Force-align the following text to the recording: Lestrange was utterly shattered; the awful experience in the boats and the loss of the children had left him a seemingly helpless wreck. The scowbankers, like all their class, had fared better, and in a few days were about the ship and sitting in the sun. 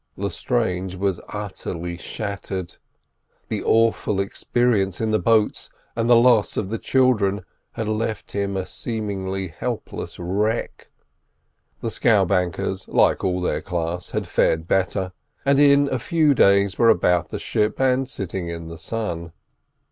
Lestrange 0.17 0.95
was 0.95 1.21
utterly 1.29 1.95
shattered; 1.95 2.77
the 3.49 3.63
awful 3.63 4.19
experience 4.19 4.99
in 4.99 5.11
the 5.11 5.19
boats 5.19 5.69
and 5.95 6.09
the 6.09 6.15
loss 6.15 6.57
of 6.57 6.69
the 6.69 6.79
children 6.79 7.45
had 7.73 7.87
left 7.87 8.31
him 8.31 8.57
a 8.57 8.65
seemingly 8.65 9.49
helpless 9.49 10.17
wreck. 10.17 10.89
The 11.81 11.91
scowbankers, 11.91 12.87
like 12.87 13.23
all 13.23 13.41
their 13.41 13.61
class, 13.61 14.09
had 14.09 14.25
fared 14.25 14.67
better, 14.67 15.11
and 15.45 15.59
in 15.59 15.87
a 15.89 15.99
few 15.99 16.33
days 16.33 16.79
were 16.79 16.89
about 16.89 17.29
the 17.29 17.37
ship 17.37 17.79
and 17.79 18.09
sitting 18.09 18.47
in 18.49 18.69
the 18.69 18.79
sun. 18.79 19.33